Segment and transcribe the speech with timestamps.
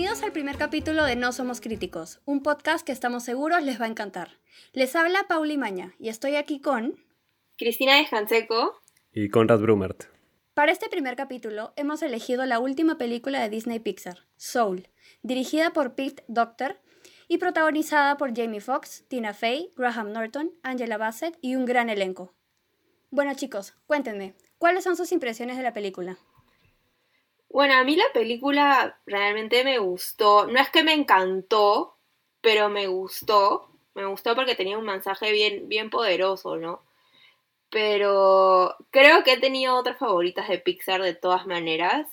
[0.00, 3.84] Bienvenidos al primer capítulo de No Somos Críticos, un podcast que estamos seguros les va
[3.84, 4.38] a encantar.
[4.72, 6.96] Les habla Pauli Maña y estoy aquí con...
[7.58, 8.80] Cristina de Hanseco
[9.12, 10.04] y Conrad Brumert.
[10.54, 14.88] Para este primer capítulo hemos elegido la última película de Disney Pixar, Soul,
[15.20, 16.80] dirigida por Pete Docter
[17.28, 22.32] y protagonizada por Jamie Foxx, Tina Fey, Graham Norton, Angela Bassett y un gran elenco.
[23.10, 26.16] Bueno chicos, cuéntenme, ¿cuáles son sus impresiones de la película?
[27.50, 30.46] Bueno, a mí la película realmente me gustó.
[30.46, 31.96] No es que me encantó,
[32.40, 33.68] pero me gustó.
[33.94, 36.82] Me gustó porque tenía un mensaje bien, bien poderoso, ¿no?
[37.70, 42.08] Pero creo que he tenido otras favoritas de Pixar de todas maneras.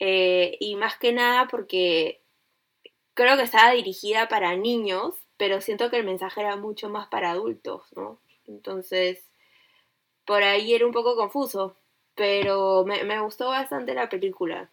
[0.00, 2.22] Eh, y más que nada porque
[3.14, 7.32] creo que estaba dirigida para niños, pero siento que el mensaje era mucho más para
[7.32, 8.20] adultos, ¿no?
[8.46, 9.24] Entonces,
[10.26, 11.76] por ahí era un poco confuso
[12.14, 14.70] pero me, gustó bastante la película.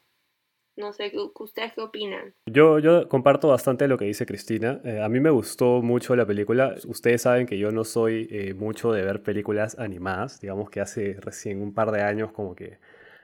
[0.75, 2.33] No sé, ¿ustedes qué opinan?
[2.45, 4.79] Yo, yo comparto bastante lo que dice Cristina.
[4.85, 6.75] Eh, a mí me gustó mucho la película.
[6.87, 10.39] Ustedes saben que yo no soy eh, mucho de ver películas animadas.
[10.39, 12.79] Digamos que hace recién un par de años como que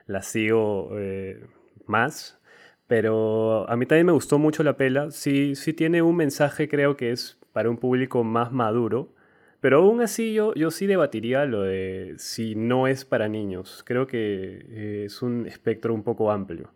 [0.06, 1.46] las sigo eh,
[1.86, 2.38] más.
[2.86, 5.10] Pero a mí también me gustó mucho la pela.
[5.10, 9.14] Sí, sí tiene un mensaje, creo que es para un público más maduro.
[9.60, 13.82] Pero aún así yo, yo sí debatiría lo de si no es para niños.
[13.84, 16.72] Creo que eh, es un espectro un poco amplio.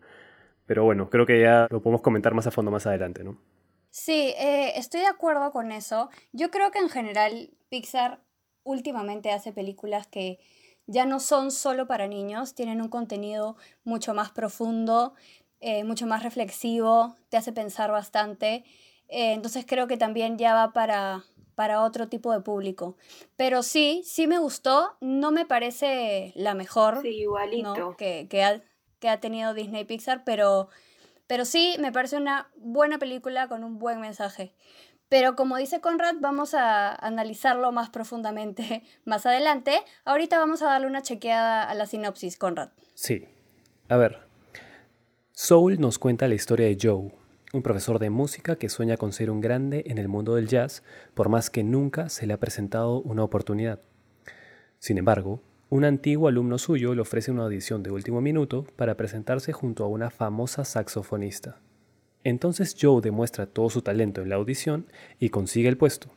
[0.67, 3.39] Pero bueno, creo que ya lo podemos comentar más a fondo más adelante, ¿no?
[3.91, 6.11] Sí, eh, estoy de acuerdo con eso.
[6.33, 8.21] Yo creo que en general Pixar
[8.63, 10.39] últimamente hace películas que
[10.87, 15.15] ya no son solo para niños, tienen un contenido mucho más profundo,
[15.61, 18.65] eh, mucho más reflexivo, te hace pensar bastante.
[19.09, 21.25] entonces creo que también ya va para,
[21.61, 22.97] para otro tipo de público.
[23.37, 28.63] Pero sí, sí me gustó, no me parece la mejor que, que, ha,
[28.99, 30.71] que, ha, tenido Disney Pixar, pero,
[31.27, 34.55] pero sí me parece una buena película con un buen mensaje.
[35.11, 39.83] Pero como dice Conrad, vamos a analizarlo más profundamente más adelante.
[40.07, 42.71] Ahorita vamos a darle una chequeada a la sinopsis, Conrad.
[42.95, 43.29] Sí.
[43.91, 44.21] A ver.
[45.33, 47.13] Soul nos cuenta la historia de Joe,
[47.53, 50.83] un profesor de música que sueña con ser un grande en el mundo del jazz,
[51.15, 53.81] por más que nunca se le ha presentado una oportunidad.
[54.79, 59.53] Sin embargo, un antiguo alumno suyo le ofrece una audición de último minuto para presentarse
[59.53, 61.59] junto a una famosa saxofonista.
[62.23, 64.87] Entonces Joe demuestra todo su talento en la audición
[65.19, 66.11] y consigue el puesto.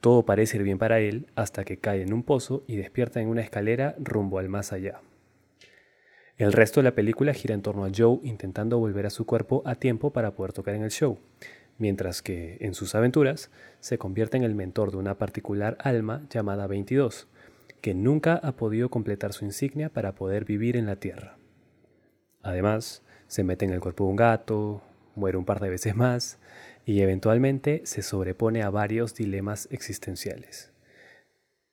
[0.00, 3.28] Todo parece ir bien para él hasta que cae en un pozo y despierta en
[3.28, 5.00] una escalera rumbo al más allá.
[6.38, 9.62] El resto de la película gira en torno a Joe intentando volver a su cuerpo
[9.66, 11.18] a tiempo para poder tocar en el show,
[11.78, 13.50] mientras que, en sus aventuras,
[13.80, 17.28] se convierte en el mentor de una particular alma llamada 22,
[17.80, 21.36] que nunca ha podido completar su insignia para poder vivir en la Tierra.
[22.42, 24.82] Además, se mete en el cuerpo de un gato,
[25.14, 26.38] muere un par de veces más
[26.86, 30.72] y eventualmente se sobrepone a varios dilemas existenciales.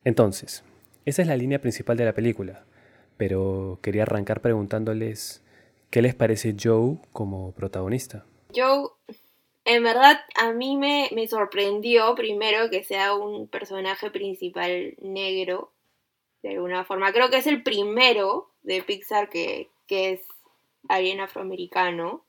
[0.03, 0.63] Entonces,
[1.05, 2.65] esa es la línea principal de la película,
[3.19, 5.43] pero quería arrancar preguntándoles
[5.91, 8.25] qué les parece Joe como protagonista.
[8.55, 8.91] Joe,
[9.65, 15.73] en verdad, a mí me, sorprendió primero que sea un personaje principal negro,
[16.43, 17.11] de alguna forma.
[17.11, 20.21] Creo que es el primero de Pixar que, es
[20.87, 22.23] alguien afroamericano.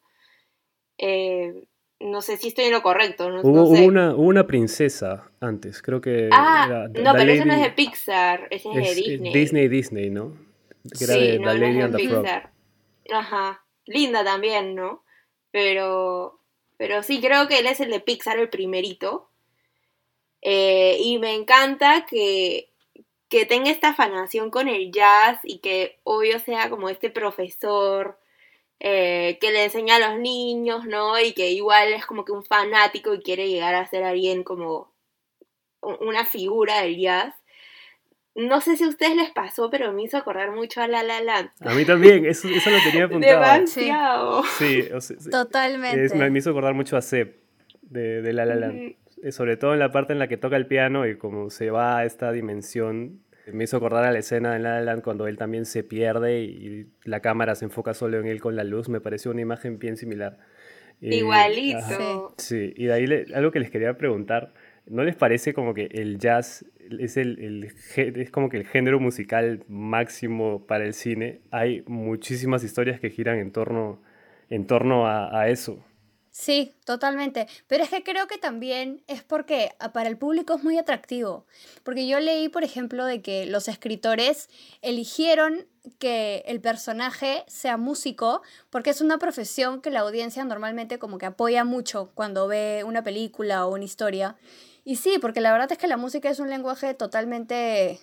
[0.99, 1.69] Eh,
[2.01, 3.31] no sé si estoy en lo correcto.
[3.31, 6.31] No, hubo, Una, una, princesa antes, creo que.
[6.33, 9.33] Ah, no, pero eso no es de Pixar, ese es, de Disney.
[9.33, 10.50] Disney, Disney, ¿no?
[10.93, 11.53] Sí, no,
[13.13, 13.65] Ajá.
[13.87, 15.05] Linda también, ¿no?
[15.51, 16.41] Pero,
[16.77, 19.31] pero sí, creo que él es el de Pixar, el primerito.
[20.43, 22.71] Eh, y me encanta que,
[23.29, 28.19] que tenga esta afanación con el jazz y que obvio sea como este profesor
[28.83, 31.21] eh, que le enseña a los niños, ¿no?
[31.21, 34.91] Y que igual es como que un fanático y quiere llegar a ser alguien como
[35.83, 37.35] una figura del jazz.
[38.49, 41.21] No sé si a ustedes les pasó, pero me hizo acordar mucho a La La
[41.21, 41.51] Land.
[41.61, 43.41] A mí también, eso, eso lo tenía apuntado.
[43.41, 44.43] Demasiado.
[44.59, 44.89] Sí,
[45.31, 46.31] totalmente.
[46.31, 47.37] me hizo acordar mucho a Seb
[47.83, 48.95] de, de La La Land.
[49.23, 51.71] Eh, sobre todo en la parte en la que toca el piano y como se
[51.71, 53.21] va a esta dimensión.
[53.53, 56.43] Me hizo acordar a la escena de La La Land cuando él también se pierde
[56.43, 58.89] y la cámara se enfoca solo en él con la luz.
[58.89, 60.39] Me pareció una imagen bien similar.
[61.01, 62.35] Igualito.
[62.37, 64.53] Sí, y de ahí algo que les quería preguntar.
[64.91, 66.65] ¿No les parece como que el jazz
[66.99, 71.43] es, el, es como que el género musical máximo para el cine.
[71.53, 74.03] Hay muchísimas historias que giran en torno,
[74.49, 75.79] en torno a, eso.
[76.33, 77.47] Sí, totalmente.
[77.69, 81.47] Pero es que creo que también es porque ah, para el público es muy atractivo.
[81.85, 84.49] Porque yo leí, por ejemplo, de que los escritores
[84.83, 85.67] eligieron
[86.01, 91.27] que el personaje sea músico, porque es una profesión que la audiencia normalmente como que
[91.27, 94.37] apoya mucho cuando ve una película o una historia.
[94.85, 98.01] Y sí, porque la verdad es que la música es un lenguaje totalmente,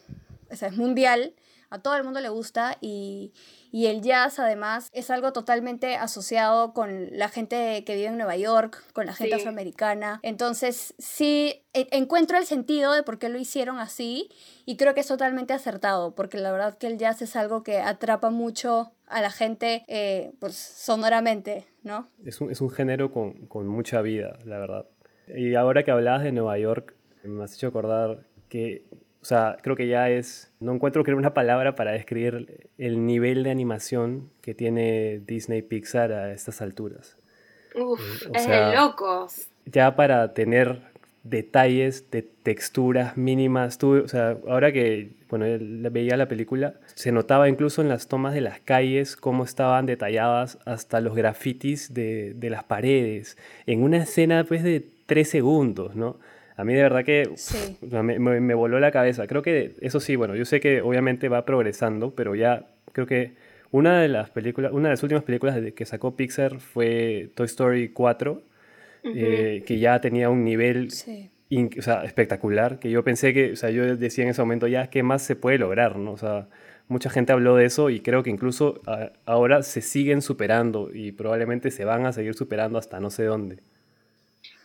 [0.51, 1.33] o sea, es mundial,
[1.69, 3.33] a todo el mundo le gusta y,
[3.71, 8.37] y el jazz además es algo totalmente asociado con la gente que vive en Nueva
[8.37, 10.19] York, con la gente afroamericana.
[10.23, 14.29] Entonces sí e, encuentro el sentido de por qué lo hicieron así
[14.65, 17.79] y creo que es totalmente acertado, porque la verdad que el jazz es algo que
[17.79, 22.09] atrapa mucho a la gente eh, pues sonoramente, ¿no?
[22.25, 24.85] Es un, es un género con, con mucha vida, la verdad.
[25.35, 26.93] Y ahora que hablabas de Nueva York,
[27.23, 28.19] me has hecho acordar
[28.49, 28.83] que
[29.21, 33.43] o sea, creo que ya es, no encuentro que una palabra para describir el nivel
[33.43, 37.17] de animación que tiene Disney Pixar a estas alturas.
[37.75, 39.49] Uf, eh, es de locos.
[39.65, 40.81] Ya para tener
[41.23, 45.45] detalles de texturas mínimas, tú, o sea, ahora que bueno,
[45.91, 50.57] veía la película, se notaba incluso en las tomas de las calles cómo estaban detalladas
[50.63, 56.19] hasta los grafitis de, de las paredes, en una escena pues de tres segundos, ¿no?
[56.55, 57.29] A mí de verdad que
[57.91, 59.27] me, voló la cabeza.
[59.27, 63.33] Creo que, eso sí, bueno, yo sé que obviamente va progresando, pero ya creo que
[63.71, 67.89] una de las películas, una de las últimas películas que sacó Pixar fue Toy Story
[67.89, 68.41] 4,
[69.03, 70.89] eh, que ya tenía un nivel
[71.49, 75.21] espectacular, que yo pensé que, o sea, yo decía en ese momento ya, ¿qué más
[75.21, 75.97] se puede lograr?
[75.97, 76.13] ¿no?
[76.13, 76.47] O sea,
[76.87, 78.81] mucha gente habló de eso y creo que incluso
[79.25, 83.59] ahora se siguen superando y probablemente se van a seguir superando hasta no sé dónde.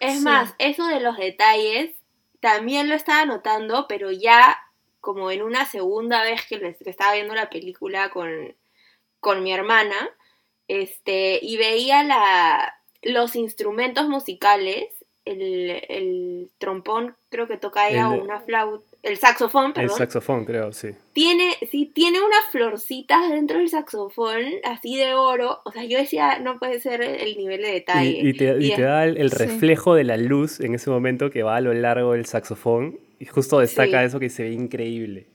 [0.03, 1.95] Es más, eso de los detalles
[2.41, 4.59] también lo estaba notando, pero ya
[5.01, 8.57] como en una segunda vez que, estaba viendo la película con,
[9.21, 10.11] con mi hermana,
[10.67, 14.89] este, y veía la, los instrumentos musicales,
[15.25, 19.91] el, el trompón creo que toca ella o una flauta, el saxofón, perdón.
[19.91, 20.91] El saxofón, creo, sí.
[21.13, 25.61] Tiene, sí, tiene unas florcitas dentro del saxofón, así de oro.
[25.65, 28.21] O sea, yo decía, no puede ser el nivel de detalle.
[28.23, 31.75] Y, te, da el, reflejo de la luz en ese momento que va a lo
[31.75, 33.01] largo del saxofón.
[33.19, 35.27] Y justo destaca eso que se ve increíble.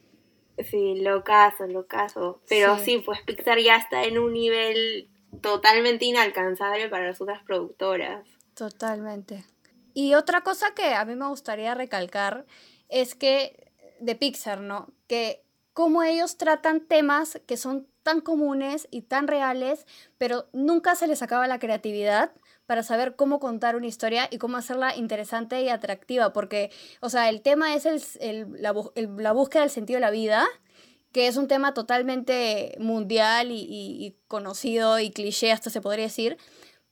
[0.63, 2.41] Sí, lo caso, lo caso.
[2.47, 3.03] Pero sí.
[3.05, 5.09] pues Pixar ya está en un nivel
[5.41, 8.25] totalmente inalcanzable para las otras productoras.
[8.55, 9.43] Totalmente.
[9.93, 12.45] Y otra cosa que a mí me gustaría recalcar
[12.89, 14.91] es que, de Pixar, ¿no?
[15.07, 15.43] Que
[15.73, 19.85] cómo ellos tratan temas que son tan comunes y tan reales,
[20.17, 22.31] pero nunca se les acaba la creatividad
[22.65, 27.29] para saber cómo contar una historia y cómo hacerla interesante y atractiva, porque, o sea,
[27.29, 30.47] el tema es el, la, la, búsqueda del sentido de la vida,
[31.11, 36.37] que es un tema totalmente mundial y, y conocido y cliché, hasta se podría decir,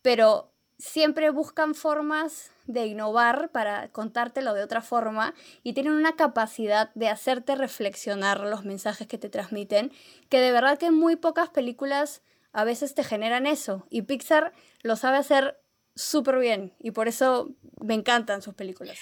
[0.02, 5.34] pero siempre buscan formas de innovar para contártelo de otra forma
[5.64, 9.92] y tienen una capacidad de hacerte reflexionar los mensajes que te transmiten,
[10.30, 14.96] que de verdad que muy pocas películas a veces te generan eso y Pixar lo
[14.96, 15.60] sabe hacer
[15.96, 17.50] súper bien y por eso
[17.82, 18.98] me encantan sus películas.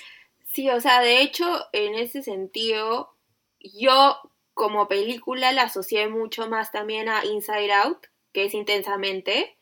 [0.52, 3.16] Sí, o sea, de hecho, en ese sentido,
[3.60, 4.18] yo
[4.54, 9.58] como película la asocié mucho más también a Inside Out, que es intensamente,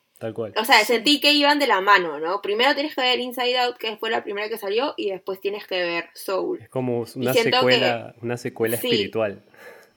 [0.55, 2.41] o sea, sentí que iban de la mano, ¿no?
[2.41, 5.65] Primero tienes que ver Inside Out, que fue la primera que salió, y después tienes
[5.65, 6.59] que ver Soul.
[6.61, 9.43] Es como una secuela, una secuela espiritual.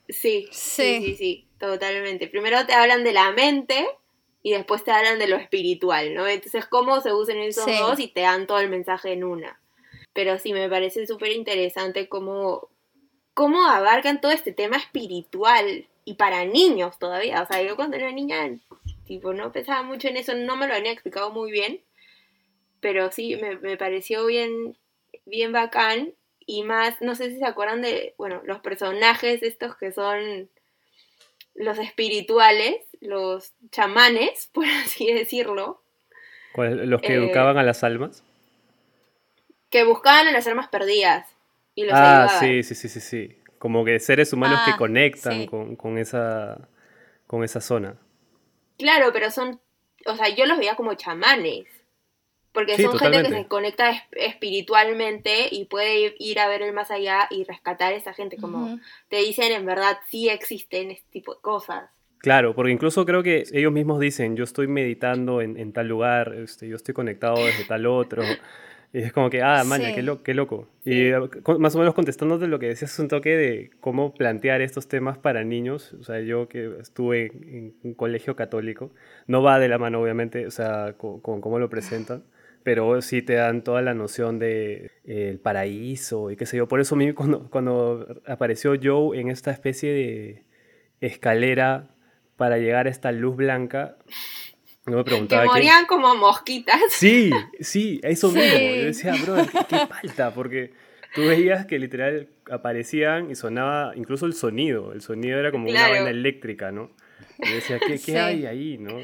[0.09, 2.27] Sí, sí, sí, sí, totalmente.
[2.29, 3.87] Primero te hablan de la mente
[4.43, 6.27] y después te hablan de lo espiritual, ¿no?
[6.27, 9.61] Entonces, cómo se usan esos dos y te dan todo el mensaje en una.
[10.13, 12.69] Pero sí, me parece súper interesante cómo,
[13.35, 17.43] cómo abarcan todo este tema espiritual y para niños todavía.
[17.43, 18.47] O sea, yo cuando era niña
[19.07, 21.81] tipo, no pensaba mucho en eso, no me lo había explicado muy bien,
[22.81, 24.77] pero sí, me, pareció bien,
[25.25, 26.15] bien bacán
[26.47, 30.51] y más, no sé si se acuerdan de, bueno, los personajes estos que son
[31.55, 35.83] los espirituales, los chamanes, por así decirlo.
[36.57, 38.23] ¿Los que educaban a las almas?
[39.71, 41.29] Que buscaban a las almas perdidas
[41.75, 43.39] y los ah, sí, sí, sí, sí, sí.
[43.59, 46.69] Como que seres humanos que ah, conectan con, con, esa,
[47.27, 47.97] con esa zona.
[48.79, 49.61] Claro, pero son,
[50.07, 51.67] o sea, yo los veía como chamanes.
[52.53, 57.27] Porque son gente que se conecta espiritualmente y puede ir a ver el más allá
[57.29, 58.37] y rescatar a esa gente.
[58.37, 58.79] Como
[59.09, 61.91] te dicen, en verdad sí existen este tipo de cosas.
[62.19, 66.33] Claro, porque incluso creo que ellos mismos dicen, yo estoy meditando en, en tal lugar,
[66.37, 68.23] este, yo estoy conectado desde tal otro.
[68.95, 70.69] Y es como que, ah, maña, qué, qué, loco.
[70.85, 71.19] Y eh,
[71.59, 75.43] más o menos contestándote lo que decías, un toque de cómo plantear estos temas para
[75.43, 75.95] niños.
[75.95, 78.93] O sea, yo que estuve en un colegio católico,
[79.27, 82.23] no va de la mano, obviamente, o sea, con, cómo lo presentan,
[82.63, 86.69] pero sí te dan toda la noción de eh, el paraíso y qué sé yo.
[86.69, 90.45] Por eso a mí cuando, cuando apareció Joe en esta especie de
[91.01, 91.91] escalera
[92.37, 93.97] para llegar a esta luz blanca.
[94.87, 95.43] No me preguntaba.
[95.43, 96.81] Que morían como mosquitas.
[96.91, 98.43] Sí, sí, eso mismo.
[98.43, 99.37] Yo decía, bro,
[99.69, 100.35] ¿qué, falta?
[100.35, 100.73] Porque
[101.15, 104.93] tú veías que literal aparecían y sonaba incluso el sonido.
[104.93, 106.91] El sonido era como una vaina eléctrica, ¿no?
[107.39, 108.79] Y decía, ¿qué, hay ahí?
[108.79, 108.97] ¿no?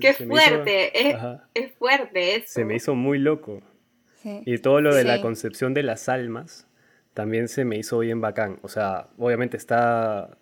[0.00, 1.10] Qué fuerte,
[1.54, 2.46] es, fuerte eso.
[2.48, 3.62] Se me hizo muy loco.
[4.24, 6.68] Y todo lo de la concepción de las almas
[7.12, 8.58] también se me hizo bien bacán.
[8.62, 10.38] O sea, obviamente está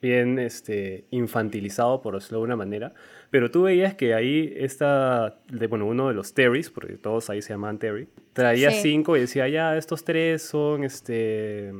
[0.00, 2.94] bien este, infantilizado, por decirlo de una manera,
[3.30, 7.50] pero tú veías que ahí está, bueno, uno de los Terrys, porque todos ahí se
[7.50, 11.72] llaman Terry, traía cinco y decía, ya, estos tres son este,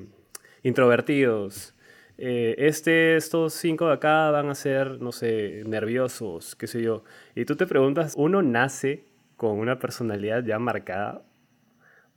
[0.63, 1.75] introvertidos.
[2.21, 7.05] Eh, este, estos cinco de acá van a ser, no sé, nerviosos, qué sé yo.
[7.35, 9.05] Y tú te preguntas, ¿uno nace
[9.37, 11.23] con una personalidad ya marcada?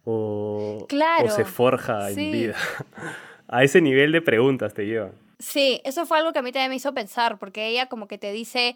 [0.03, 0.87] ¿O,
[1.23, 2.55] o se forja en vida?
[3.47, 5.11] a ese nivel de preguntas te llevan.
[5.37, 8.17] Sí, eso fue algo que a mí también me hizo pensar, porque ella como que
[8.17, 8.75] te dice,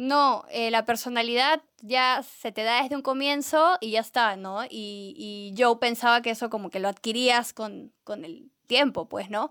[0.00, 4.64] no, eh, la personalidad ya se te da desde un comienzo y ya está, ¿no?
[4.64, 9.28] Y, y yo pensaba que eso como que lo adquirías con, con el tiempo, pues,
[9.28, 9.50] ¿no?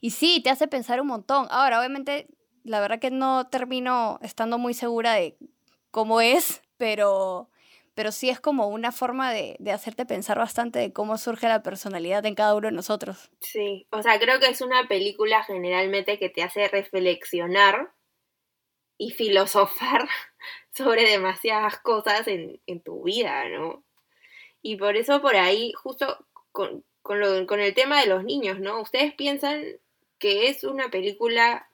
[0.00, 1.48] Y sí, te hace pensar un montón.
[1.50, 2.28] Ahora, obviamente,
[2.62, 5.36] la verdad que no termino estando muy segura de
[5.90, 7.50] cómo es, pero,
[7.96, 11.64] pero sí es como una forma de, de, hacerte pensar bastante de cómo surge la
[11.64, 13.32] personalidad en cada uno de nosotros.
[13.40, 17.90] Sí, o sea, creo que es una película generalmente que te hace reflexionar
[19.02, 20.08] y filosofar
[20.72, 23.82] sobre demasiadas cosas en, tu vida, ¿no?
[24.62, 28.80] Y por eso por ahí, justo con, lo, con el tema de los niños, ¿no?
[28.80, 29.64] ¿Ustedes piensan
[30.18, 31.68] que es una película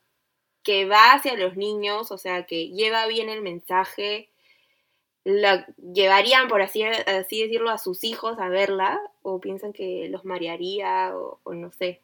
[0.62, 4.30] que va hacia los niños, o sea, que lleva bien el mensaje?
[5.24, 8.98] la llevarían, por así, así decirlo, a sus hijos a verla?
[9.20, 11.12] ¿O piensan que los marearía?
[11.14, 12.00] O, no sé.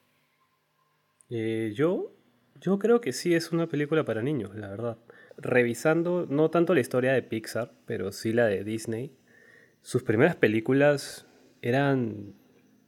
[1.31, 2.12] Eh, yo,
[2.61, 4.99] yo creo que sí es una película para niños, la verdad.
[5.37, 9.12] Revisando, no tanto la historia de Pixar, pero sí la de Disney,
[9.83, 11.26] sus primeras películas
[11.61, 12.35] eran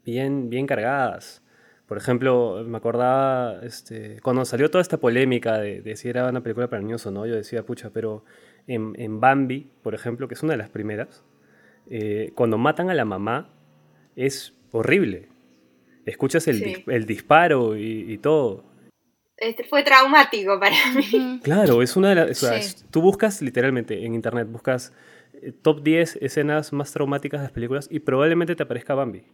[0.04, 1.42] bien, bien cargadas.
[1.86, 6.42] Por ejemplo, me acordaba, este, cuando salió toda esta polémica de, de, si era una
[6.42, 8.24] película para niños o no, yo decía, pucha, pero
[8.66, 11.24] en, Bambi, por ejemplo, que es una de las primeras,
[11.88, 13.50] eh, cuando matan a la mamá
[14.16, 15.28] es horrible.
[16.04, 18.64] Escuchas el, el disparo y, todo.
[19.36, 21.40] Este fue traumático para mí.
[21.42, 22.86] Claro, es una de las...
[22.90, 24.92] Tú buscas literalmente en internet, buscas
[25.42, 29.24] eh, top 10 escenas más traumáticas de las películas y probablemente te aparezca Bambi.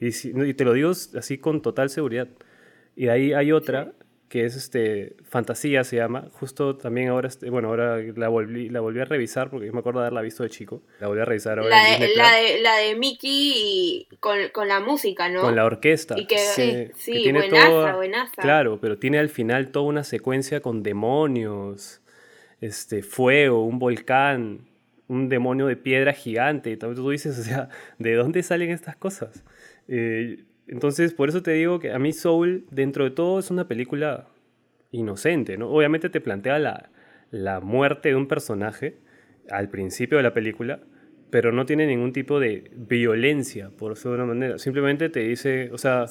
[0.00, 2.28] Y, y te lo digo así con total seguridad.
[2.96, 3.92] Y ahí hay otra
[4.30, 6.28] que es este Fantasía se llama.
[6.34, 9.98] Justo también ahora, este, bueno, ahora la volví, la volví a revisar porque me acuerdo
[9.98, 10.82] de haberla visto de chico.
[11.00, 11.68] La volví a revisar ahora.
[11.68, 15.40] La, de, la, de, la de, Mickey con, con, la música, ¿no?
[15.40, 16.16] Con la orquesta.
[16.16, 18.40] Y que, sí, sí tiene buenaza, buenaza.
[18.40, 22.00] Claro, pero tiene al final toda una secuencia con demonios,
[22.60, 24.68] este, fuego, un volcán,
[25.08, 26.70] un demonio de piedra gigante.
[26.70, 27.68] Y tú dices, o sea,
[27.98, 29.42] ¿de dónde salen estas cosas?
[29.88, 33.66] Eh, entonces, por eso te digo que a mí Soul, dentro de todo, es una
[33.66, 34.28] película
[34.92, 35.68] inocente, ¿no?
[35.68, 36.90] Obviamente te plantea la,
[37.32, 38.98] la muerte de un personaje
[39.50, 40.78] al principio de la película,
[41.30, 44.58] pero no tiene ningún tipo de violencia, por decirlo de una manera.
[44.58, 46.06] Simplemente te dice, o sea,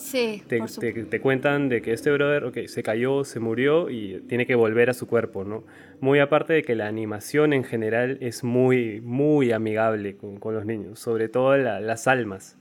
[0.47, 0.61] te,
[1.09, 4.89] te, cuentan de que este brother, ok, se cayó, se murió y tiene que volver
[4.89, 5.63] a su cuerpo, ¿no?
[6.01, 10.65] Muy aparte de que la animación en general es muy, muy amigable con, con los
[10.65, 12.58] niños, sobre todo las almas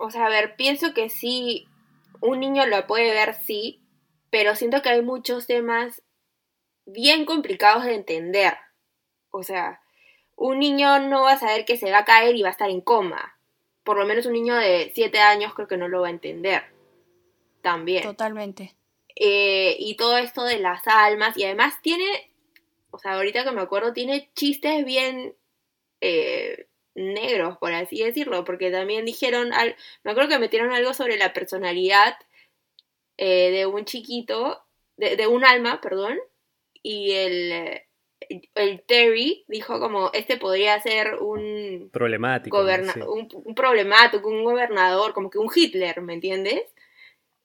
[0.00, 1.68] o sea, a ver, pienso que sí,
[2.22, 3.82] un niño lo puede ver, sí,
[4.30, 6.02] pero siento que hay muchos temas
[6.86, 8.54] bien complicados de entender.
[9.30, 9.82] O sea,
[10.36, 12.70] un niño no va a saber que se va a caer y va a estar
[12.70, 13.38] en coma.
[13.84, 16.62] Por lo menos un niño de 7 años creo que no lo va a entender.
[17.60, 18.02] También.
[18.02, 18.74] Totalmente.
[19.16, 21.36] Eh, y todo esto de las almas.
[21.36, 22.32] Y además tiene,
[22.90, 25.36] o sea, ahorita que me acuerdo, tiene chistes bien
[26.00, 26.69] eh,
[27.00, 31.32] negros, por así decirlo, porque también dijeron, al, me acuerdo que metieron algo sobre la
[31.32, 32.16] personalidad
[33.16, 34.64] eh, de un chiquito,
[34.96, 36.18] de, un alma, perdón,
[36.82, 37.82] y el,
[38.54, 41.90] el Terry dijo como, este podría ser un...
[41.92, 42.62] Problemático.
[43.12, 46.62] un, problemático, un gobernador, como que un Hitler, ¿me entiendes?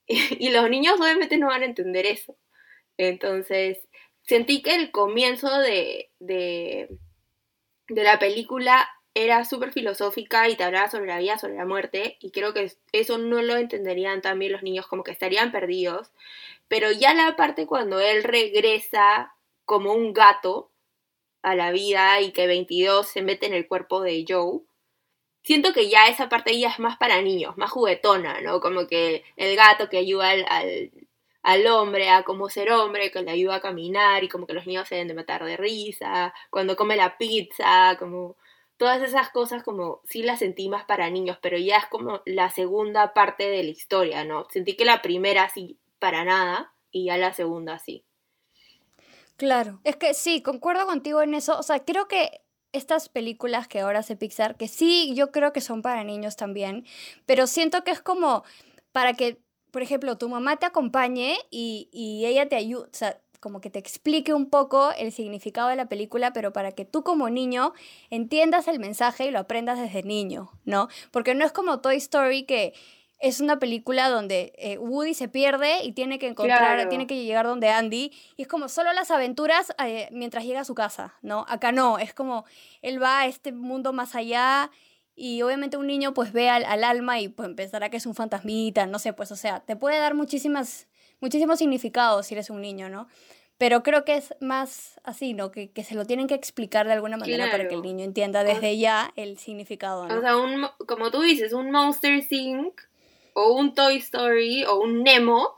[0.08, 2.36] Y, los niños obviamente no van a entender eso.
[2.96, 3.78] Entonces,
[4.22, 6.88] sentí que el comienzo de, de,
[7.88, 12.18] de la película era súper filosófica y te hablaba sobre la vida, sobre la muerte,
[12.20, 16.12] y creo que eso no lo entenderían también los niños, como que estarían perdidos.
[16.68, 20.70] Pero ya la parte cuando él regresa como un gato
[21.42, 24.60] a la vida y que 22 se mete en el cuerpo de Joe,
[25.42, 28.60] siento que ya esa parte ya es más para niños, más juguetona, ¿no?
[28.60, 30.92] Como que el gato que ayuda al,
[31.42, 34.66] al hombre a cómo ser hombre, que le ayuda a caminar y como que los
[34.66, 38.36] niños se deben de matar de risa, cuando come la pizza, como
[38.76, 42.50] todas esas cosas como sí las sentí más para niños, pero ya es como la
[42.50, 44.46] segunda parte de la historia, ¿no?
[44.50, 48.04] Sentí que la primera sí para nada y ya la segunda sí.
[49.36, 52.40] Claro, es que sí, concuerdo contigo en eso, o sea, creo que
[52.72, 56.86] estas películas que ahora hace Pixar, que sí, yo creo que son para niños también,
[57.26, 58.44] pero siento que es como
[58.92, 59.38] para que,
[59.70, 63.70] por ejemplo, tu mamá te acompañe y, y ella te ayude, o sea, como que
[63.70, 67.74] te explique un poco el significado de la película, pero para que tú como niño
[68.10, 70.88] entiendas el mensaje y lo aprendas desde niño, ¿no?
[71.12, 72.74] Porque no es como Toy Story que
[73.20, 77.46] es una película donde eh, Woody se pierde y tiene que encontrar, tiene que llegar
[77.46, 81.46] donde Andy, y es como solo las aventuras eh, mientras llega a su casa, ¿no?
[81.48, 82.46] Acá no, es como
[82.82, 84.72] él va a este mundo más allá
[85.14, 88.86] y obviamente un niño pues ve al, alma y pues pensará que es un fantasmita,
[88.86, 90.88] no sé, pues o sea, te puede dar muchísimas,
[91.20, 93.06] muchísimos significados si eres un niño, ¿no?
[93.58, 95.50] Pero creo que es más así, ¿no?
[95.50, 98.76] Que, se lo tienen que explicar de alguna manera para que el niño entienda desde
[98.76, 100.18] ya el significado, ¿no?
[100.18, 102.80] O sea, un, como tú dices, un Monster Inc
[103.32, 105.54] o un Toy Story o un Nemo,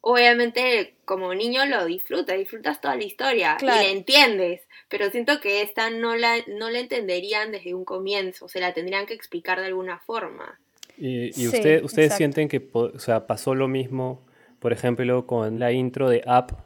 [0.00, 5.62] obviamente como niño lo disfrutas, disfrutas toda la historia y la entiendes, pero siento que
[5.62, 9.66] esta no la, no la entenderían desde un comienzo, se la tendrían que explicar de
[9.66, 10.58] alguna forma.
[10.96, 14.26] ¿Y, usted, ustedes sienten que o sea, pasó lo mismo,
[14.58, 16.56] por ejemplo, con la intro de Up,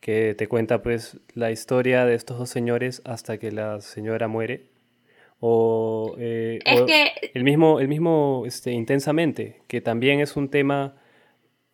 [0.00, 4.66] que te cuenta pues la historia de estos dos señores hasta que la señora muere?
[5.40, 6.58] O, eh,
[7.34, 11.00] el mismo, el mismo este, intensamente, que también es un tema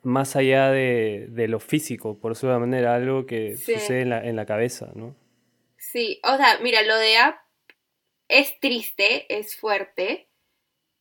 [0.02, 4.46] más allá de, lo físico, por su manera, algo que sucede en la, en la
[4.46, 5.16] cabeza, ¿no?
[5.76, 7.38] Sí, o sea, mira, lo de App
[8.28, 10.28] es triste, es fuerte,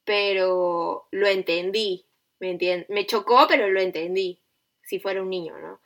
[0.03, 2.07] pero lo entendí,
[2.39, 4.41] ¿me Me chocó, pero lo entendí,
[4.81, 5.81] si fuera un niño, ¿no?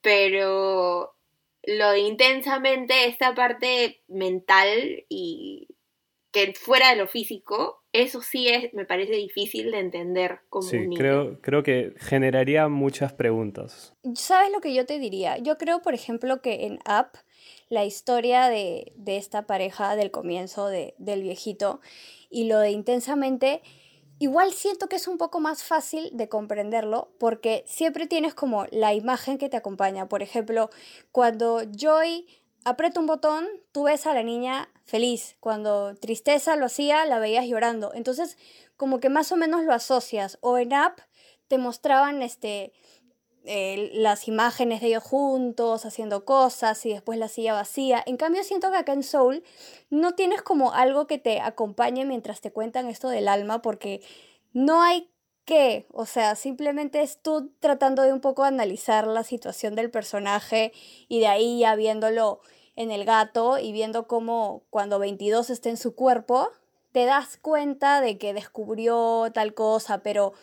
[0.00, 1.14] Pero
[1.64, 5.68] lo de intensamente, esta parte mental y
[6.30, 10.88] que fuera de lo físico, eso sí es, me parece difícil de entender como sí,
[10.94, 13.94] Creo, creo que generaría muchas preguntas.
[14.14, 15.38] ¿Sabes lo que yo te diría?
[15.38, 17.18] Yo creo, por ejemplo, que en Up,
[17.70, 21.80] la historia de, esta pareja del comienzo de, del viejito
[22.30, 23.62] y lo de intensamente,
[24.18, 28.94] igual siento que es un poco más fácil de comprenderlo porque siempre tienes como la
[28.94, 30.08] imagen que te acompaña.
[30.08, 30.70] Por ejemplo,
[31.12, 32.26] cuando Joy
[32.64, 35.36] aprieta un botón, tú ves a la niña feliz.
[35.40, 37.92] Cuando tristeza lo hacía, la veías llorando.
[37.94, 38.36] Entonces,
[38.76, 40.38] como que más o menos lo asocias.
[40.40, 40.98] O en app
[41.48, 42.72] te mostraban este,
[43.92, 48.02] las imágenes de ellos juntos, haciendo cosas y después la silla vacía.
[48.06, 49.42] En cambio, siento que acá en Soul
[49.90, 54.02] no tienes como algo que te acompañe mientras te cuentan esto del alma, porque
[54.52, 55.10] no hay
[55.44, 60.72] que, o sea, simplemente es tú tratando de un poco analizar la situación del personaje
[61.08, 62.40] y de ahí ya viéndolo
[62.76, 66.50] en el gato y viendo cómo cuando 22 está en su cuerpo,
[66.92, 70.34] te das cuenta de que descubrió tal cosa, pero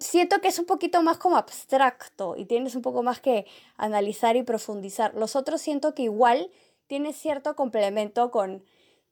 [0.00, 4.36] siento que es un poquito más como abstracto y tienes un poco más que analizar
[4.36, 5.14] y profundizar.
[5.14, 6.50] Los otros siento que igual
[6.86, 8.62] tienes cierto complemento con,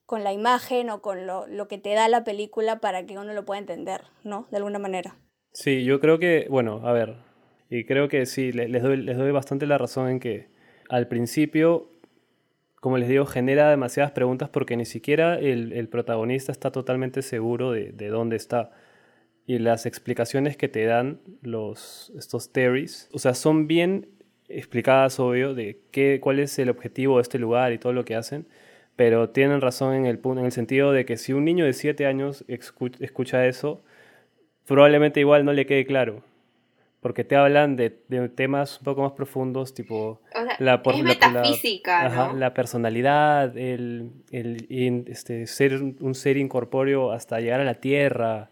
[0.07, 3.33] con la imagen o con lo, lo, que te da la película para que uno
[3.33, 4.47] lo pueda entender, ¿no?
[4.51, 5.17] De alguna manera.
[5.53, 7.17] Sí, yo creo que, bueno, a ver,
[7.69, 10.51] y creo que sí, les doy, les doy bastante la razón en que
[10.89, 11.91] al principio
[12.81, 18.09] como les digo, genera demasiadas preguntas porque ni siquiera el, protagonista está totalmente seguro de,
[18.09, 18.71] dónde está.
[19.47, 24.09] Y las explicaciones que te dan los, estos Terrys, o sea, son bien
[24.49, 28.15] explicadas, obvio, de qué, cuál es el objetivo de este lugar y todo lo que
[28.15, 28.47] hacen,
[28.97, 32.07] pero tienen razón en el, en el sentido de que si un niño de 7
[32.07, 33.83] años escucha eso,
[34.67, 36.23] probablemente igual no le quede claro
[37.01, 37.91] porque te hablan de,
[38.35, 40.21] temas un poco más profundos, tipo
[40.59, 47.61] la, por, metafísica, la, la, personalidad, el, el este, ser un ser incorpóreo hasta llegar
[47.61, 48.51] a la Tierra,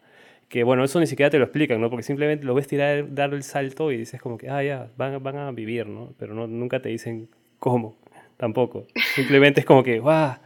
[0.49, 1.91] que bueno, eso ni siquiera te lo explican, ¿no?
[1.91, 5.23] Porque simplemente lo ves tirar, dar el salto y dices como que, ah, ya, van,
[5.23, 6.15] van a vivir, ¿no?
[6.19, 7.99] Pero no, nunca te dicen cómo,
[8.37, 8.87] tampoco.
[9.15, 10.37] Simplemente es como que, ¡guau!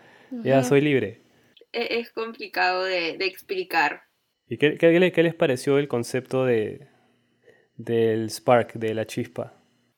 [0.43, 1.21] Ya soy libre.
[1.73, 4.03] E, es complicado de, explicar.
[4.49, 6.89] ¿Y qué, qué, qué les pareció el concepto de,
[7.77, 9.55] del spark, de la chispa?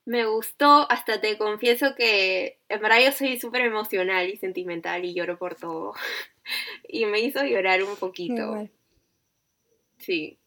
[0.07, 5.15] Me gustó, hasta te confieso que en verdad yo soy súper emocional y sentimental y
[5.15, 5.95] lloro por todo.
[6.89, 8.69] y me hizo llorar un poquito.
[10.05, 10.39] Sí,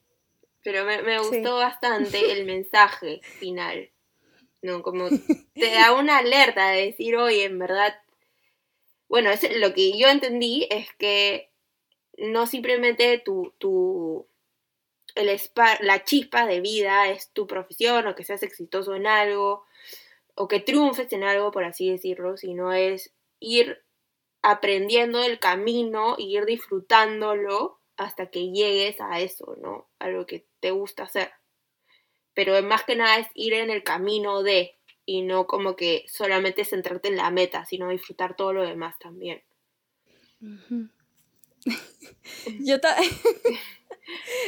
[0.64, 3.92] pero me, gustó bastante el mensaje final.
[4.62, 4.82] ¿no?
[4.82, 5.08] Como
[5.54, 7.96] te da una alerta de decir, oye, en verdad,
[9.08, 11.52] bueno, es, lo que yo entendí es que
[12.18, 14.28] no simplemente tu, tu
[15.16, 15.40] el
[15.82, 19.66] la chispa de vida es tu profesión o que seas exitoso en algo
[20.36, 23.84] o que triunfes en algo, por así decirlo, sino es ir
[24.44, 29.90] aprendiendo el camino y ir disfrutándolo hasta que llegues a eso, ¿no?
[30.00, 31.32] A lo que te gusta hacer.
[32.34, 36.64] Pero más que nada es ir en el camino de, y no como que solamente
[36.66, 39.44] centrarte en la meta, sino disfrutar todo lo demás también.
[42.60, 43.12] yo también...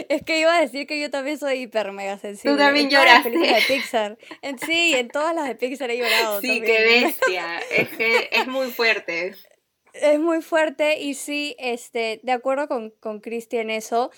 [0.07, 2.55] Es que iba a decir que yo también soy hiper mega sensible.
[2.55, 3.29] Tú también lloraste.
[3.29, 4.17] En de Pixar.
[4.65, 6.39] sí, en todas las de Pixar he llorado.
[6.41, 7.59] Sí, qué bestia.
[7.69, 9.35] Es que es muy fuerte.
[9.93, 14.11] Es muy fuerte y sí, este, de acuerdo con, con Cristian eso,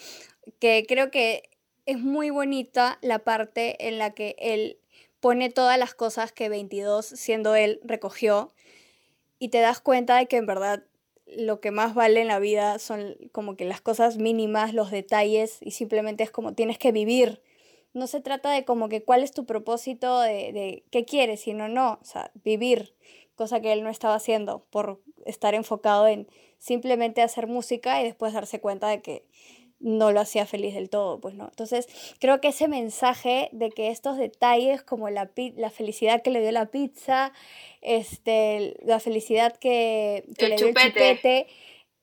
[0.59, 1.49] que creo que
[1.85, 4.77] es muy bonita la parte en la que él
[5.19, 8.53] pone todas las cosas que 22, siendo él, recogió
[9.39, 10.83] y te das cuenta de que en verdad
[11.25, 15.59] lo que más vale en la vida son como que las cosas mínimas, los detalles
[15.61, 17.41] y simplemente es como tienes que vivir.
[17.93, 21.67] No se trata de como que cuál es tu propósito de, de qué quieres, sino
[21.67, 22.95] no, o sea, vivir,
[23.41, 26.27] cosa que él no estaba haciendo por estar enfocado en
[26.59, 29.25] simplemente hacer música y después darse cuenta de que
[29.79, 31.45] no lo hacía feliz del todo, pues no.
[31.45, 31.87] Entonces,
[32.19, 36.51] creo que ese mensaje de que estos detalles como la, la felicidad que le dio
[36.51, 37.33] la pizza,
[37.81, 41.47] este, la felicidad que, le dio el chupete,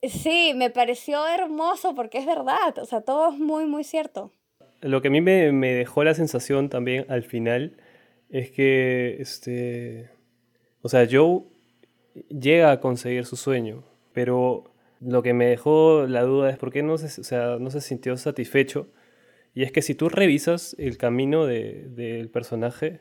[0.03, 4.33] sí, me pareció hermoso porque es verdad, o sea, todo es muy, muy cierto.
[4.81, 7.77] Lo que a mí me, me dejó la sensación también al final
[8.29, 10.18] es que, este,
[10.83, 11.43] o sea, Joe
[12.29, 14.65] llega a conseguir su sueño, pero
[15.01, 18.17] lo que me dejó la duda es por qué no se, sea, no se sintió
[18.17, 18.89] satisfecho.
[19.55, 23.01] Y es que si tú revisas el camino del personaje,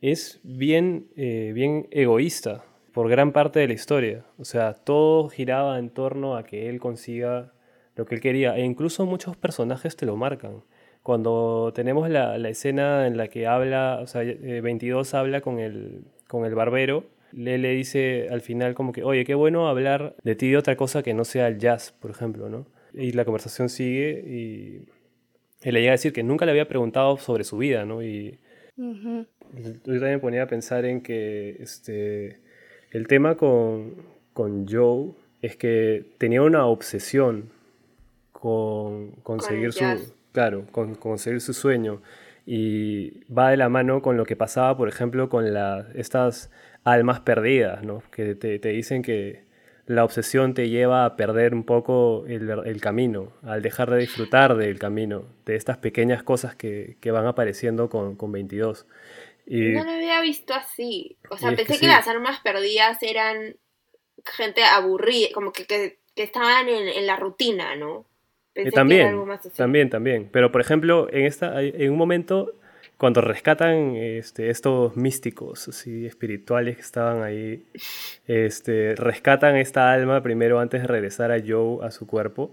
[0.00, 4.24] es bien, eh, bien egoísta por gran parte de la historia.
[4.38, 7.52] O sea, todo giraba en torno a que él consiga
[7.96, 8.56] lo que él quería.
[8.56, 10.62] E incluso muchos personajes te lo marcan.
[11.02, 16.02] Cuando tenemos la, escena en la que habla, o sea, 22 eh, habla con el,
[16.28, 20.36] con el barbero, le, le dice al final como que, oye, qué bueno hablar de
[20.36, 22.66] ti de otra cosa que no sea el jazz, por ejemplo, ¿no?
[22.94, 24.86] Y la conversación sigue y
[25.62, 28.02] él le llega a decir que nunca le había preguntado sobre su vida, ¿no?
[28.02, 28.38] Y
[28.76, 29.24] yo
[29.84, 32.38] también me ponía a pensar en que este,
[32.92, 33.96] el tema con,
[34.32, 35.10] con Joe
[35.42, 37.50] es que tenía una obsesión
[38.32, 39.84] con conseguir su
[40.32, 42.02] claro con conseguir su sueño
[42.50, 46.50] y va de la mano con lo que pasaba por ejemplo con la, estas
[46.82, 48.02] almas perdidas, ¿no?
[48.10, 49.44] Que te, dicen que
[49.84, 54.78] la obsesión te lleva a perder un poco el, camino, al dejar de disfrutar del
[54.78, 58.86] camino, de estas pequeñas cosas que, van apareciendo con, con 22.
[59.44, 61.18] Y, no lo había visto así.
[61.28, 63.56] O sea, pensé que, las almas perdidas eran
[64.24, 68.06] gente aburrida, como que, estaban en, la rutina, ¿no?
[68.64, 69.56] Pensé también, que era algo más así.
[69.56, 70.28] también, también.
[70.32, 72.54] Pero, por ejemplo, en, esta, en un momento
[72.96, 77.64] cuando rescatan este, estos místicos así espirituales que estaban ahí,
[78.26, 82.50] este, rescatan esta alma primero antes de regresar a Joe a su cuerpo.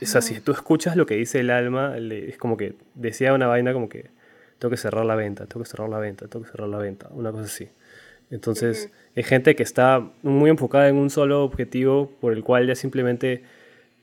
[0.00, 3.48] O sea, si tú escuchas lo que dice el alma, es como que decía una
[3.48, 4.10] vaina como que
[4.60, 7.08] tengo que cerrar la venta, tengo que cerrar la venta, tengo que cerrar la venta,
[7.10, 7.68] una cosa así.
[8.30, 12.74] Entonces, hay gente que está muy enfocada en un solo objetivo por el cual ya
[12.76, 13.42] simplemente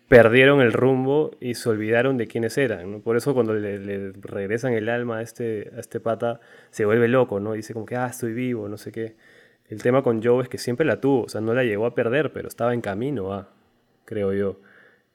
[0.09, 3.01] perdieron el rumbo y se olvidaron de quiénes eran.
[3.01, 6.41] Por eso cuando le, regresan el alma a este, a este pata,
[6.71, 7.53] se vuelve loco, ¿no?
[7.53, 9.15] Dice como que, ah, estoy vivo, no sé qué.
[9.69, 11.93] El tema con Joe es que siempre la tuvo, o sea, no la llegó a
[11.93, 13.49] perder, pero estaba en camino a,
[14.05, 14.59] creo yo.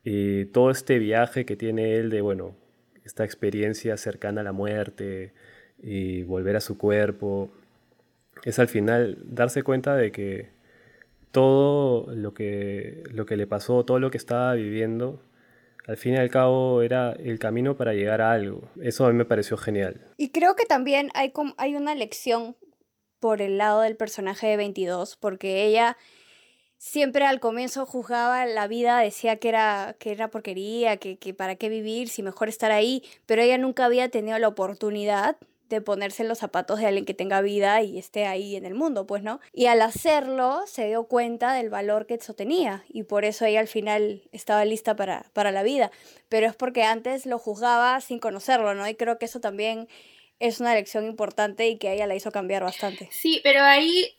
[0.05, 2.55] Y todo este viaje que tiene él de, bueno,
[3.05, 5.33] esta experiencia cercana a la muerte
[5.83, 7.51] y volver a su cuerpo,
[8.45, 10.54] es al final darse cuenta de que
[11.35, 15.21] todo lo que, lo que le pasó, todo lo que estaba viviendo,
[15.85, 18.71] al fin y al cabo era el camino para llegar a algo.
[18.81, 20.01] Eso a mí me pareció genial.
[20.17, 22.55] Y creo que también hay, hay una lección
[23.19, 25.97] por el lado del personaje de 22, porque ella
[26.79, 31.57] siempre al comienzo juzgaba la vida, decía que era, que era porquería, que, que para
[31.57, 35.37] qué vivir, si mejor estar ahí, pero ella nunca había tenido la oportunidad
[35.75, 39.07] de ponerse los zapatos de alguien que tenga vida y esté ahí en el mundo,
[39.07, 39.41] pues, ¿no?
[39.53, 43.61] Y al hacerlo se dio cuenta del valor que eso tenía y por eso ella
[43.61, 45.91] al final estaba lista para, para la vida.
[46.29, 48.89] Pero es porque antes lo juzgaba sin conocerlo, ¿no?
[48.89, 49.89] Y creo que eso también
[50.39, 53.09] es una lección importante y que ella la hizo cambiar bastante.
[53.11, 54.17] Sí, pero ahí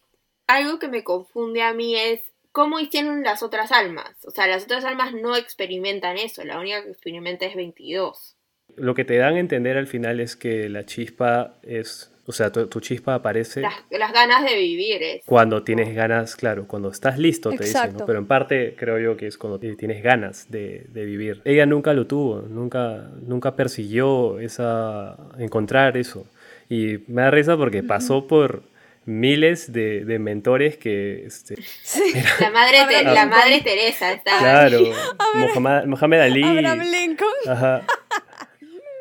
[0.48, 4.14] algo que me confunde a mí es cómo hicieron las otras almas.
[4.26, 8.35] O sea, las otras almas no experimentan eso, la única que experimenta es 22
[8.78, 12.52] lo que te dan a entender al final es que la chispa es O sea,
[12.52, 15.24] tu, tu chispa aparece Las, las ganas de vivir es.
[15.26, 18.00] cuando tienes ganas, claro, cuando estás listo, te dicen, Exacto.
[18.00, 18.06] ¿no?
[18.08, 21.42] Pero en parte creo yo que es cuando ti- tienes ganas de, de vivir.
[21.46, 26.26] Ella nunca lo tuvo, nunca, nunca persiguió esa, encontrar eso.
[26.68, 28.64] Y me da risa porque pasó por
[29.06, 31.56] miles de, de mentores que, este,
[32.42, 34.80] La madre, Te- la madre Teresa está claro,
[35.36, 36.44] Mohamed, Mohamed Ali.
[36.44, 37.30] Abraham Lincoln.
[37.48, 37.84] Ajá.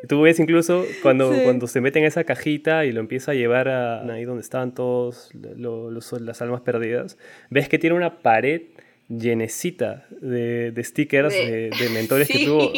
[0.07, 1.41] Tú ves incluso cuando, Sí.
[1.43, 4.73] cuando se mete en esa cajita y lo empieza a llevar a ahí donde estaban
[4.73, 7.17] todos lo- los- las almas perdidas,
[7.49, 8.61] ves que tiene una pared
[9.07, 12.45] llenecita de, de stickers de, De- mentores que Sí.
[12.45, 12.71] tuvo.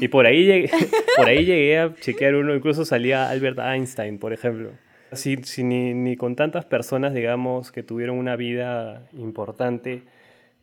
[0.00, 0.70] Y por ahí, llegué,
[1.16, 4.70] por ahí llegué a chequear uno, incluso salía Albert Einstein, por ejemplo.
[5.10, 10.02] Así, si ni, ni con tantas personas, digamos, que tuvieron una vida importante,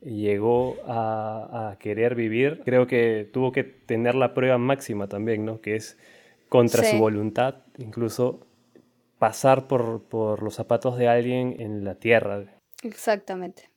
[0.02, 5.60] llegó a, a querer vivir, creo que tuvo que tener la prueba máxima también, ¿no?
[5.62, 5.98] Que es
[6.50, 6.92] contra Sí.
[6.92, 8.46] su voluntad, incluso
[9.20, 12.44] pasar por, por los zapatos de alguien en la tierra.
[12.84, 13.70] Exactamente.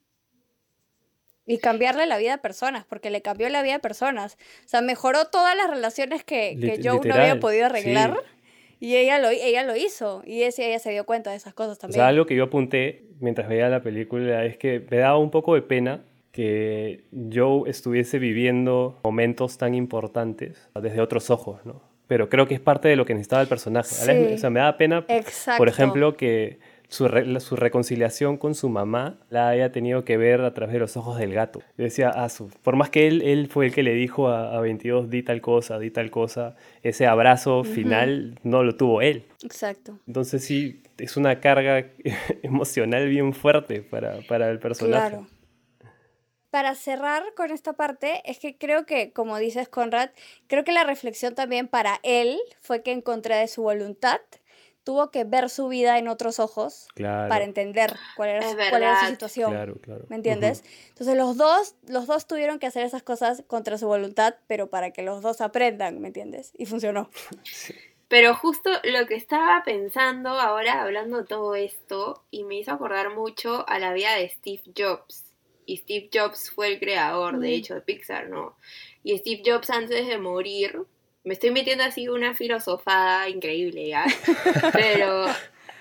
[1.47, 4.37] Y cambiarle la vida a personas, porque le cambió la vida a personas.
[4.65, 8.15] O sea, mejoró todas las relaciones que, que Lit- Joe no había podido arreglar.
[8.23, 8.40] sí.
[8.81, 10.23] Y ella lo, ella lo hizo.
[10.27, 11.97] Y ese, ella se dio cuenta de esas cosas O también.
[11.97, 15.55] sea, algo que yo apunté mientras veía la película es que me daba un poco
[15.55, 21.83] de pena que Joe estuviese viviendo momentos tan importantes desde otros ojos, ¿no?
[22.07, 23.89] Pero creo que es parte de lo que necesitaba el personaje.
[23.95, 24.35] Sí.
[24.35, 25.59] O sea, me da pena, Exacto.
[25.59, 26.59] por ejemplo, que
[26.91, 30.81] su, re- su reconciliación con su mamá la haya tenido que ver a través de
[30.81, 31.61] los ojos del gato.
[31.79, 34.55] Yo decía, ah, su- por más que él, él fue el que le dijo a,
[34.57, 39.25] a 22, di tal cosa, di tal cosa, ese abrazo final no lo tuvo él.
[39.43, 39.99] Exacto.
[40.07, 41.87] Entonces sí, es una carga
[42.43, 45.11] emocional bien fuerte para, para el personaje.
[45.11, 45.27] Claro.
[46.51, 50.11] Para cerrar con esta parte, es que creo que, como dices, Conrad,
[50.49, 54.19] creo que la reflexión también para él fue que en contra de su voluntad
[54.85, 59.01] tuvo que ver su vida en otros ojos Claro, para entender cuál era, cuál era
[59.01, 59.51] su situación.
[59.53, 60.07] claro, claro.
[60.09, 60.65] ¿Me entiendes?
[60.89, 64.91] Entonces los dos, los dos tuvieron que hacer esas cosas contra su voluntad, pero para
[64.91, 66.53] que los dos aprendan, ¿me entiendes?
[66.57, 67.11] Y funcionó.
[68.09, 73.65] Pero justo lo que estaba pensando ahora hablando todo esto y me hizo acordar mucho
[73.69, 75.27] a la vida de Steve Jobs.
[75.65, 78.57] Y Steve Jobs fue el creador, de hecho, de Pixar, ¿no?
[79.05, 80.83] Y Steve Jobs antes de morir,
[81.25, 84.05] me estoy metiendo así una filosofada increíble, ¿ya?
[84.73, 85.27] Pero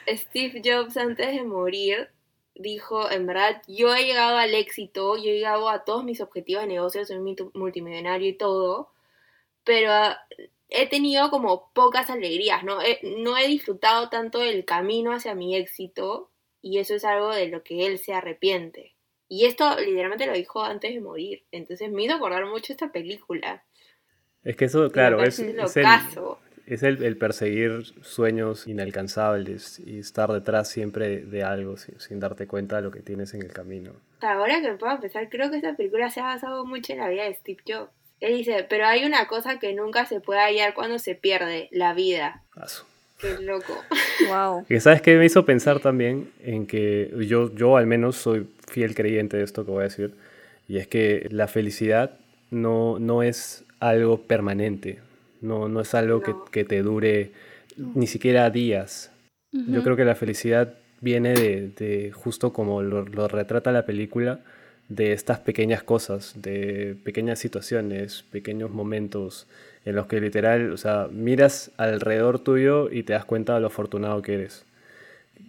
[0.07, 2.09] Steve Jobs antes de morir
[2.55, 6.63] dijo, en verdad, yo he llegado al éxito, yo he llegado a todos mis objetivos
[6.63, 8.91] de negocio, soy multi- multimillonario y todo,
[9.63, 9.91] pero
[10.69, 12.81] he tenido como pocas alegrías, ¿no?
[12.81, 17.47] He- no he disfrutado tanto del camino hacia mi éxito y eso es algo de
[17.47, 18.95] lo que él se arrepiente.
[19.29, 23.63] Y esto literalmente lo dijo antes de morir, entonces me hizo acordar mucho esta película.
[24.43, 26.39] Es que eso, claro, es, es el, locazo.
[26.65, 32.47] es el, el perseguir sueños inalcanzables y estar detrás siempre de algo sin, sin darte
[32.47, 33.93] cuenta de lo que tienes en el camino.
[34.21, 37.09] Ahora que me puedo pensar, creo que esta película se ha basado mucho en la
[37.09, 37.91] vida de Steve Jobs.
[38.19, 41.93] Él dice, pero hay una cosa que nunca se puede hallar cuando se pierde, la
[41.93, 42.43] vida.
[42.55, 42.85] Asu.
[43.19, 43.75] Qué loco.
[44.27, 44.65] Wow.
[44.65, 48.93] Que sabes que me hizo pensar también en que yo, yo al menos soy fiel
[48.93, 50.13] creyente de esto que voy a decir,
[50.67, 52.19] y es que la felicidad
[52.51, 54.99] no, no es algo permanente,
[55.41, 56.45] no, no es algo que, No.
[56.51, 57.31] que te dure
[57.77, 59.11] ni siquiera días.
[59.51, 64.39] Yo creo que la felicidad viene de, de justo como lo, lo retrata la película,
[64.89, 69.47] de estas pequeñas cosas, de pequeñas situaciones, pequeños momentos
[69.85, 73.67] en los que literal, o sea, miras alrededor tuyo y te das cuenta de lo
[73.67, 74.65] afortunado que eres.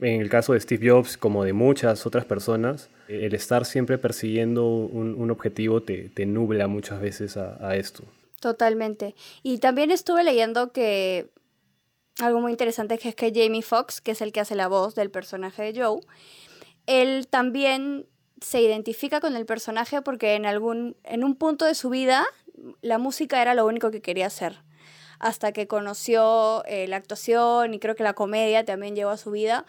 [0.01, 4.67] En el caso de Steve Jobs, como de muchas otras personas, el estar siempre persiguiendo
[4.69, 8.05] un, un objetivo te, te nubla muchas veces a, a esto.
[8.41, 9.15] Totalmente.
[9.43, 11.31] Y también estuve leyendo que
[12.21, 14.95] algo muy interesante que es que Jamie Foxx, que es el que hace la voz
[14.95, 16.01] del personaje de Joe,
[16.87, 18.09] él también
[18.41, 22.27] se identifica con el personaje porque en algún en un punto de su vida
[22.81, 24.63] la música era lo único que quería hacer.
[25.19, 29.31] Hasta que conoció eh, la actuación y creo que la comedia también llegó a su
[29.31, 29.67] vida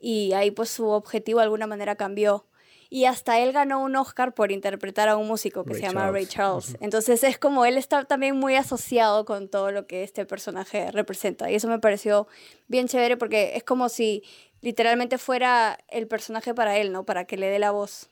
[0.00, 2.46] y ahí pues su objetivo de alguna manera cambió.
[2.88, 6.10] Y hasta él ganó un Oscar por interpretar a un músico que Ray se llama
[6.10, 6.76] Ray Charles.
[6.80, 11.50] Entonces es como él está también muy asociado con todo lo que este personaje representa.
[11.50, 12.28] Y eso me pareció
[12.68, 14.22] bien chévere porque es como si
[14.60, 17.04] literalmente fuera el personaje para él, ¿no?
[17.04, 18.10] Para que le dé la voz.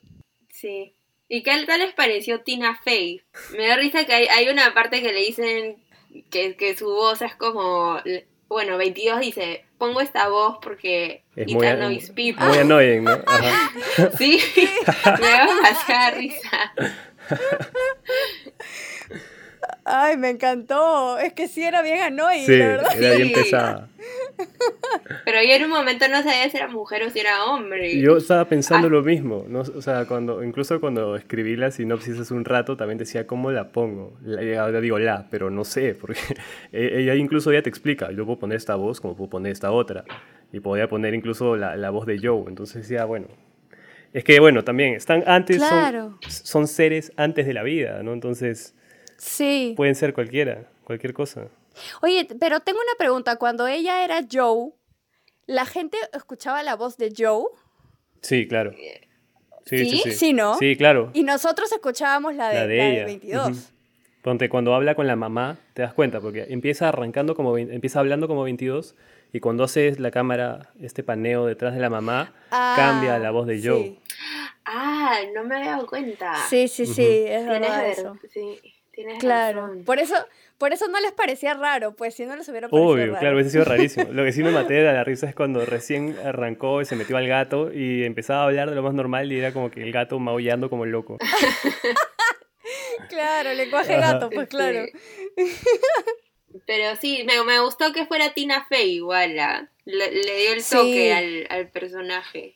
[0.49, 0.95] Sí.
[1.27, 3.21] ¿Y qué tal les pareció Tina Fey?
[3.57, 5.83] Me da risa que hay, hay una parte que le dicen
[6.29, 7.99] que, que su voz es como...
[8.47, 12.45] Bueno, 22 dice, pongo esta voz porque Es muy, annoys people.
[12.45, 13.11] muy annoying, ¿no?
[13.27, 13.71] Ajá.
[14.17, 14.39] Sí,
[15.19, 16.73] me da demasiada risa.
[19.83, 21.17] Ay, me encantó.
[21.19, 22.97] Es que sí era bien annoying, Sí, la verdad.
[23.01, 23.33] era bien Sí.
[23.33, 23.89] pesada.
[25.23, 27.99] Pero yo en un momento no sabía si era mujer o si era hombre.
[27.99, 28.89] Yo estaba pensando Ah.
[28.91, 29.61] lo mismo, ¿no?
[29.61, 33.71] O sea, cuando, incluso cuando escribí la sinopsis hace un rato, también decía cómo la
[33.71, 34.17] pongo.
[34.23, 36.19] La- ahora digo la, pero no sé, porque
[36.71, 39.71] e- ella incluso ya te explica, yo puedo poner esta voz como puedo poner esta
[39.71, 40.03] otra.
[40.51, 42.45] Y podía poner incluso la, la voz de Joe.
[42.47, 43.27] Entonces decía, bueno.
[44.13, 46.17] Es que, bueno, también están antes, son- Claro.
[46.27, 48.13] son, seres antes de la vida, ¿no?
[48.13, 48.73] Entonces
[49.17, 49.73] Sí.
[49.75, 51.47] pueden ser cualquiera, cualquier cosa.
[52.01, 53.35] Oye, pero tengo una pregunta.
[53.37, 54.71] Cuando ella era Joe,
[55.45, 57.45] ¿la gente escuchaba la voz de Joe?
[58.21, 58.73] Sí, claro.
[59.65, 59.97] Sí, sí, ¿Sí?
[60.03, 60.11] sí.
[60.11, 60.57] Sí, ¿no?
[60.57, 61.09] Sí, claro.
[61.13, 63.05] Y nosotros escuchábamos la de, La de la de ella.
[63.05, 63.49] 22.
[63.49, 63.59] Ujú.
[64.21, 68.27] Ponte, cuando habla con la mamá, te das cuenta, porque empieza arrancando como, empieza hablando
[68.27, 68.95] como 22,
[69.31, 73.45] y cuando haces la cámara, este paneo detrás de la mamá, Ah, cambia la voz
[73.45, 73.99] de Joe.
[74.65, 76.33] Ah, no me había dado cuenta.
[76.49, 77.11] Sí, sí, sí, sí, Ujú.
[77.11, 78.17] es Tienes, verdad ver- eso.
[78.31, 78.59] sí,
[78.95, 79.61] tienes Claro.
[79.67, 79.83] razón.
[79.83, 80.15] Por eso,
[80.57, 83.19] por eso no les parecía raro, pues si no les hubiera parecido Obvio, raro.
[83.19, 84.07] claro, hubiese sido rarísimo.
[84.11, 87.17] Lo que sí me maté de la risa es cuando recién arrancó y se metió
[87.17, 89.91] al gato y empezaba a hablar de lo más normal y era como que el
[89.91, 91.17] gato maullando como loco.
[93.09, 94.13] Claro, lenguaje Ajá.
[94.13, 94.85] gato, pues claro.
[96.65, 99.35] Pero sí, me, me gustó que fuera Tina Fey igual.
[99.35, 100.75] Le, le dio el Sí.
[100.75, 102.55] toque al, al personaje.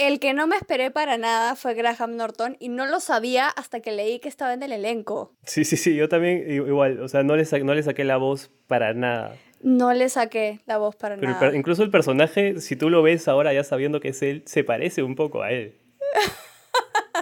[0.00, 3.80] El que no me esperé para nada fue Graham Norton y no lo sabía hasta
[3.80, 5.34] que leí que estaba en el elenco.
[5.44, 8.16] Sí, sí, sí, yo también igual, o sea, no le, sa- no le saqué la
[8.16, 9.36] voz para nada.
[9.62, 11.54] No le saqué la voz para Pero nada.
[11.54, 15.02] incluso el personaje, si tú lo ves ahora ya sabiendo que es él, se parece
[15.02, 15.76] un poco a él.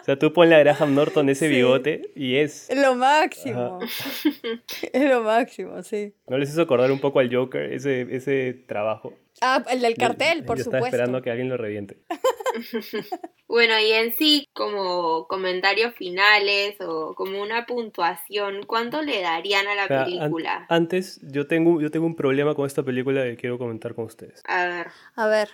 [0.01, 1.55] O sea, tú ponle a Graham Norton ese Sí.
[1.57, 2.71] bigote y es...
[2.71, 3.81] Es lo máximo.
[4.93, 6.15] es lo máximo, sí.
[6.29, 9.13] ¿No les hizo acordar un poco al Joker ese, ese trabajo?
[9.41, 10.87] Ah, el del Yo- cartel, por yo supuesto.
[10.87, 11.99] estaba esperando que alguien lo reviente.
[13.49, 19.75] Bueno, y en sí, como comentarios finales o como una puntuación, ¿cuánto le darían a
[19.75, 20.67] la O sea, an- película?
[20.69, 24.43] antes, yo tengo, yo tengo un problema con esta película que quiero comentar con ustedes.
[24.47, 24.87] A ver.
[25.15, 25.49] A ver.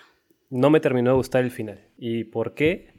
[0.49, 1.79] No me terminó de gustar el final.
[1.97, 2.91] ¿Y por qué?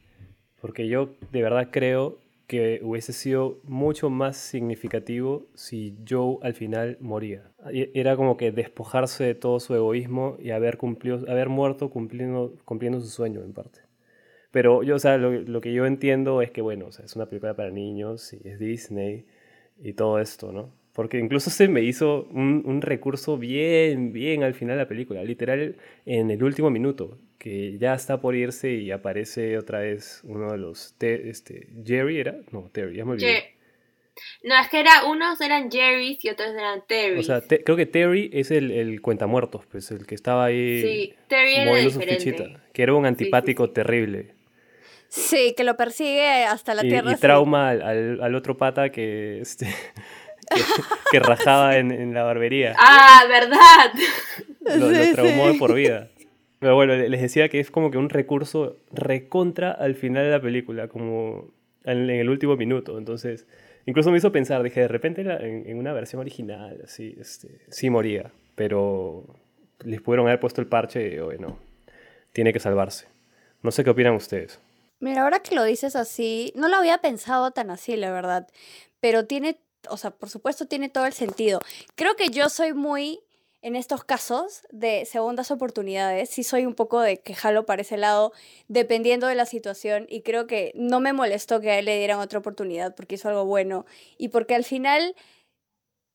[0.62, 6.97] Porque yo de verdad creo que hubiese sido mucho más significativo si Joe al final
[7.01, 7.51] moría.
[7.73, 12.55] Y- Era como que despojarse de todo su egoísmo y haber, cumplido, haber muerto cumpliendo,
[12.65, 13.81] cumpliendo su sueño en parte.
[14.51, 17.17] Pero yo, o sea, lo, lo que yo entiendo es que, bueno, o sea, es
[17.17, 19.27] una película para niños y es Disney
[19.83, 20.71] y todo esto, ¿no?
[20.93, 25.23] Porque incluso se me hizo un, un recurso bien, bien al final de la película,
[25.25, 30.51] literal en el último minuto, que ya está por irse y aparece otra vez uno
[30.51, 33.33] de los, te- este, Jerry era, no, Terry, ya me olvidé.
[33.33, 33.55] Ye-
[34.43, 37.21] No, es que era, unos eran Jerry's y otros eran Terry's.
[37.21, 40.83] O sea, te- creo que Terry es el, el cuentamuertos, pues, el que estaba ahí
[40.83, 43.73] sí, Terry era moviendo su fichita, que era un antipático sí.
[43.75, 44.35] terrible.
[45.09, 47.13] Sí, que lo persigue hasta la y, tierra.
[47.13, 47.21] y sí.
[47.21, 49.67] trauma al, al- al otro pata que, este,
[50.53, 50.61] que,
[51.13, 52.75] que rajaba en, en la barbería.
[52.77, 53.93] Ah, ¿verdad?
[54.81, 55.53] lo, lo Sí, traumó sí.
[55.53, 56.11] de por vida.
[56.67, 60.31] Pero bueno, le- les decía que es como que un recurso recontra al final de
[60.33, 61.53] la película, como
[61.85, 62.99] en, el último minuto.
[62.99, 63.47] Entonces,
[63.85, 68.33] incluso me hizo pensar, dije, de repente en, una versión original, así, este, sí moría,
[68.57, 69.25] pero
[69.85, 71.57] les pudieron haber puesto el parche y, bueno,
[72.33, 73.07] tiene que salvarse.
[73.63, 74.59] No sé qué opinan ustedes.
[74.99, 78.49] Mira, ahora que lo dices así, no lo había pensado tan así, la verdad.
[78.99, 81.61] Pero tiene, o sea, por supuesto tiene todo el sentido.
[81.95, 83.21] Creo que yo soy muy,
[83.67, 86.31] en estos casos, de segundas oportunidades.
[86.31, 88.33] Sí soy un poco de que jalo para ese lado,
[88.69, 90.07] dependiendo de la situación.
[90.09, 93.29] Y creo que no me molestó que a él le dieran otra oportunidad porque hizo
[93.29, 93.85] algo bueno.
[94.19, 95.17] Y porque al final,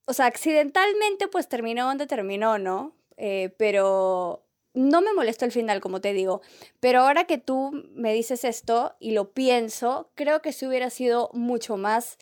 [0.06, 2.96] o sea, accidentalmente pues terminó donde terminó, ¿no?
[3.18, 6.40] Eh, pero no me molestó el final, como te digo.
[6.80, 11.28] Pero ahora que tú me dices esto y lo pienso, creo que si hubiera sido
[11.34, 12.16] mucho más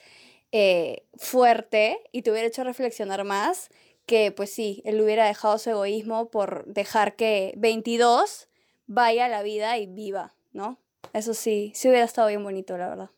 [0.50, 3.70] eh, fuerte y te hubiera hecho reflexionar más,
[4.10, 8.48] que pues sí, él hubiera dejado su egoísmo por dejar que 22
[8.86, 10.78] vaya a la vida y viva, ¿no?
[11.14, 13.10] Eso sí, sí hubiera estado bien bonito, la verdad.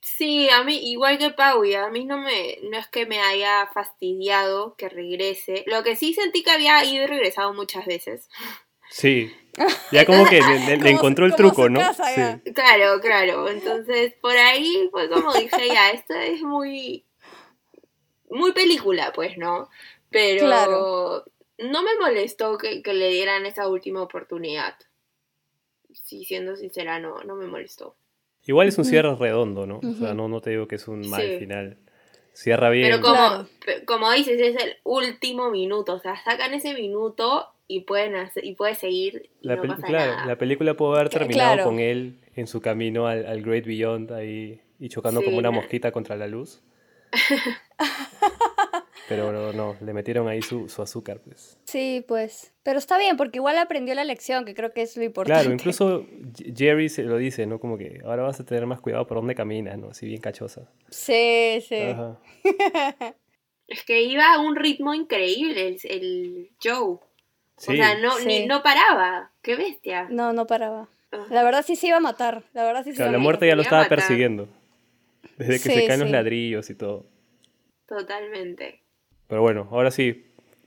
[0.00, 3.20] Sí, a mí, igual que Pau, y a mí no me, no es que me
[3.20, 5.64] haya fastidiado que regrese.
[5.66, 8.28] Lo que sí sentí que había ido y regresado muchas veces.
[8.90, 9.30] Sí,
[9.92, 11.80] ya como que le, le- le Como- encontró el truco, ¿no?
[11.80, 12.52] casa, Sí.
[12.52, 13.48] Claro, claro.
[13.50, 17.04] Entonces, por ahí fue como dije, ya, esto es muy,
[18.30, 19.68] muy película, pues, ¿no?
[20.10, 21.24] Pero Claro.
[21.58, 24.74] no me molestó que, que le dieran esa última oportunidad.
[25.92, 27.96] Sí, siendo sincera, no, no me molestó.
[28.46, 29.78] Igual es un cierre redondo, ¿no?
[29.80, 31.38] O sea, no, no te digo que es un mal Sí.
[31.38, 31.76] final.
[32.32, 32.88] Cierra bien.
[32.88, 33.84] Pero como, Claro.
[33.84, 35.94] como dices, es el último minuto.
[35.94, 39.68] O sea, sacan ese minuto y pueden hacer, y puede seguir y La no pel-
[39.74, 40.26] pasa claro, nada.
[40.26, 41.64] la película pudo haber terminado claro.
[41.68, 45.50] con él en su camino al, al Great Beyond ahí y chocando Sí, como una
[45.50, 46.62] na- mosquita contra la luz.
[49.08, 51.58] Pero no, le metieron ahí su, su azúcar, pues.
[51.64, 52.52] Sí, pues.
[52.62, 55.40] Pero está bien, porque igual aprendió la lección, que creo que es lo importante.
[55.42, 56.06] Claro, incluso
[56.54, 57.58] Jerry se lo dice, ¿no?
[57.58, 59.88] Como que ahora vas a tener más cuidado por dónde caminas, ¿no?
[59.90, 60.68] Así bien cachosa.
[60.90, 61.80] Sí, sí.
[61.82, 62.18] Ajá.
[63.68, 66.96] Es que iba a un ritmo increíble el, el Joe.
[67.58, 67.72] Sí.
[67.72, 68.24] O sea, no, Sí.
[68.26, 69.30] ni, no paraba.
[69.42, 70.06] ¡Qué bestia!
[70.08, 70.88] No, no paraba.
[71.12, 71.26] Ah.
[71.28, 72.44] La verdad sí se iba a matar.
[72.54, 74.48] La verdad sí se Claro, iba la muerte ya lo estaba persiguiendo.
[75.36, 77.04] Desde que Sí, se caen los ladrillos y todo.
[77.86, 78.80] Totalmente.
[79.28, 80.26] Pero bueno, ahora sí,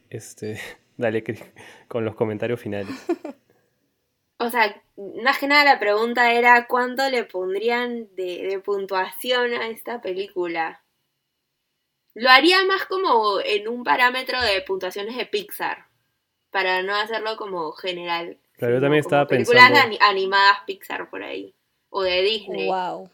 [0.09, 0.59] este,
[0.97, 1.23] dale
[1.87, 2.95] con los comentarios finales.
[4.43, 4.81] O sea,
[5.23, 10.83] más que nada la pregunta era cuánto le pondrían de, de puntuación a esta película.
[12.15, 15.85] Lo haría más como en un parámetro de puntuaciones de Pixar,
[16.49, 18.39] para no hacerlo como general.
[18.53, 21.53] Claro, yo también como estaba películas pensando- ani- animadas Pixar por ahí.
[21.91, 22.65] O de Disney.
[22.67, 23.11] Wow.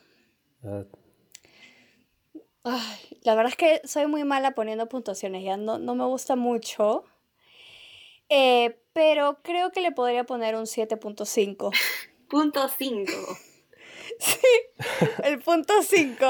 [2.69, 6.35] Ay, la verdad es que soy muy mala poniendo puntuaciones, ya no, no me gusta
[6.35, 7.05] mucho.
[8.29, 11.71] Eh, pero creo que le podría poner un 7.5.
[12.29, 13.11] Punto 5.
[15.23, 16.25] El punto 5.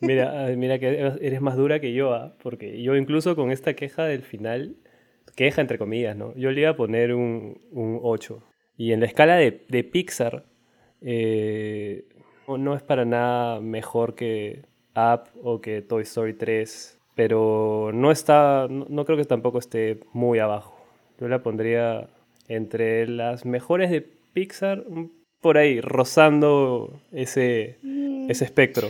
[0.00, 0.88] Mira, mira que
[1.20, 2.34] eres más dura que yo, ¿ah?
[2.42, 4.76] porque yo incluso con esta queja del final,
[5.36, 6.34] queja entre comillas, ¿no?
[6.36, 8.42] Yo le iba a poner un, un 8.
[8.76, 10.46] Y en la escala de, de Pixar,
[11.02, 12.06] eh,
[12.48, 14.64] no- no es para nada mejor que
[14.96, 20.00] Up o que Toy Story 3, pero no está, no, no creo que tampoco esté
[20.12, 20.76] muy abajo.
[21.18, 22.08] Yo la pondría
[22.48, 24.84] entre las mejores de Pixar,
[25.40, 28.88] por ahí, rozando ese, Mm, ese espectro.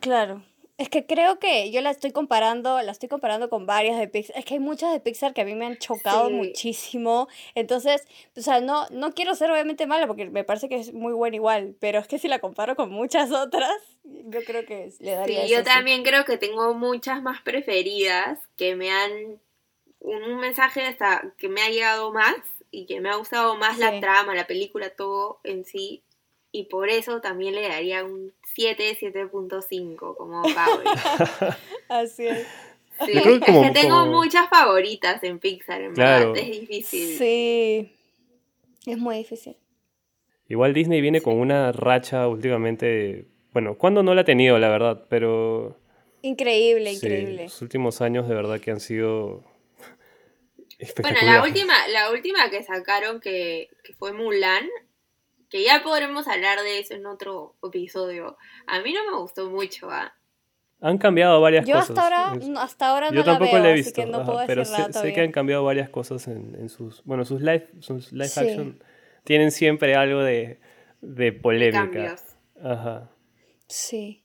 [0.00, 0.42] Claro.
[0.80, 4.38] Es que creo que yo la estoy comparando, la estoy comparando con varias de Pixar.
[4.38, 6.32] Es que hay muchas de Pixar que a mí me han chocado Sí.
[6.34, 7.28] muchísimo.
[7.54, 11.12] Entonces, o sea, no, no quiero ser obviamente mala porque me parece que es muy
[11.12, 11.76] buena igual.
[11.80, 13.70] Pero es que si la comparo con muchas otras,
[14.04, 15.74] yo creo que le daría Sí, yo eso, sí.
[15.74, 19.38] también creo que tengo muchas más preferidas que me han.
[20.00, 22.36] Un mensaje hasta que me ha llegado más
[22.70, 23.82] y que me ha gustado más Sí.
[23.82, 26.02] la trama, la película, todo en sí.
[26.52, 30.90] Y por eso también le daría un 7, 7.5 como Pablo.
[31.88, 32.46] Así es.
[33.06, 36.32] Sí, Yo creo que es que tengo como- muchas favoritas en Pixar, en Claro.
[36.32, 36.48] verdad.
[36.48, 37.16] Es difícil.
[37.18, 37.92] Sí.
[38.86, 39.56] Es muy difícil.
[40.48, 43.26] Igual Disney viene con una racha últimamente.
[43.52, 45.06] Bueno, ¿cuándo no la ha tenido, la verdad?
[45.08, 45.76] Pero.
[46.22, 47.44] Increíble, sí, increíble.
[47.44, 49.44] los últimos años de verdad que han sido.
[51.02, 54.66] Bueno, la última, la última que sacaron que, que fue Mulan,
[55.50, 58.36] que ya podremos hablar de eso en otro episodio.
[58.66, 60.14] A mí no me gustó mucho, ¿ah?
[60.80, 61.90] Han cambiado varias Yo cosas.
[61.98, 64.10] hasta ahora, no- hasta ahora no Yo tampoco la la veo, he visto, así que
[64.10, 66.68] no ajá, puedo pero decir sé, nada sé que han cambiado varias cosas en, en
[66.70, 67.04] sus.
[67.04, 68.40] Bueno, sus live, sus live Sí.
[68.40, 68.82] action
[69.24, 70.58] tienen siempre algo de,
[71.02, 71.80] de polémica.
[71.82, 72.22] Cambios.
[72.62, 73.10] Ajá.
[73.66, 74.24] Sí.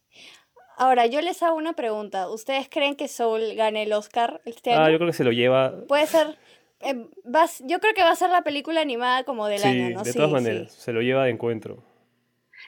[0.77, 2.29] Ahora, yo les hago una pregunta.
[2.29, 4.81] ¿Ustedes creen que Soul gane el Oscar este año?
[4.83, 5.85] Ah, yo creo que se lo lleva.
[5.87, 6.37] Puede ser.
[6.85, 9.89] Eh, va yo creo que va a ser la película animada como del Sí, año,
[9.97, 10.03] ¿no?
[10.03, 10.33] de Sí, todas sí.
[10.33, 11.83] maneras, se lo lleva de encuentro.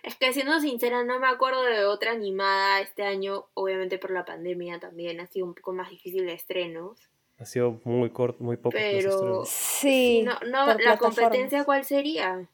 [0.03, 4.25] Es que siendo sincera, no me acuerdo de otra animada este año, obviamente por la
[4.25, 7.09] pandemia también, ha sido un poco más difícil de estrenos.
[7.39, 8.71] Ha sido muy corto, muy poco.
[8.77, 9.43] Pero-.
[9.45, 10.23] Sí.
[10.23, 12.47] no, no, por la competencia cuál sería?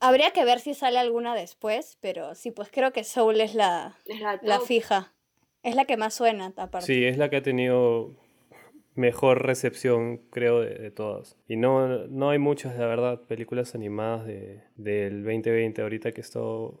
[0.00, 3.96] Habría que ver si sale alguna después, pero sí, pues creo que Soul es la,
[4.06, 5.12] Es la, la fija.
[5.62, 6.86] Es la que más suena, aparte.
[6.86, 8.10] Sí, es la que ha tenido
[8.94, 11.36] mejor recepción, creo, de, de todas.
[11.48, 16.80] Y no, no hay muchas, la verdad, películas animadas de, del 2020 ahorita que esto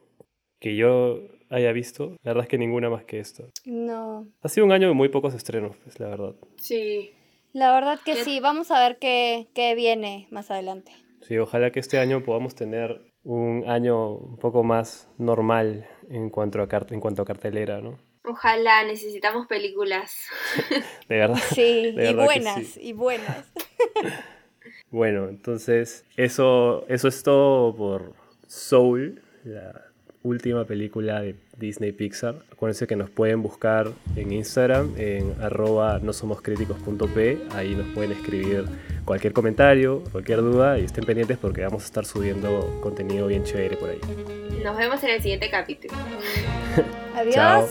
[0.60, 2.16] que yo haya visto.
[2.22, 3.48] La verdad es que ninguna más que esto.
[3.66, 4.26] No.
[4.42, 6.34] Ha sido un año de muy pocos estrenos, pues, la verdad.
[6.56, 7.12] Sí.
[7.52, 8.24] La verdad que ¿Qué?
[8.24, 8.40] sí.
[8.40, 10.92] Vamos a ver qué, qué viene más adelante.
[11.22, 16.60] Sí, ojalá que este año podamos tener un año un poco más normal en cuanto
[16.60, 17.98] a, cart- en cuanto a cartelera, ¿no?
[18.24, 20.26] Ojalá, necesitamos películas.
[21.08, 21.38] De verdad.
[21.54, 22.80] Sí, De y verdad buenas, sí.
[22.82, 23.46] y buenas.
[24.90, 28.12] Bueno, entonces eso, eso es todo por
[28.46, 29.82] Soul, la
[30.22, 32.36] última película de Disney Pixar.
[32.52, 37.38] Acuérdense que nos pueden buscar en Instagram en arroba no somos críticos.p.
[37.54, 38.64] Ahí nos pueden escribir
[39.04, 43.76] cualquier comentario, cualquier duda y estén pendientes porque vamos a estar subiendo contenido bien chévere
[43.76, 44.00] por ahí.
[44.62, 45.94] Nos vemos en el siguiente capítulo.
[47.16, 47.34] Adiós.
[47.34, 47.68] Chao.